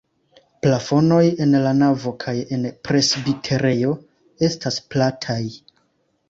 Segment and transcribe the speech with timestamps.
[0.61, 3.93] Plafonoj en la navo kaj en presbiterejo
[4.49, 5.39] estas plataj.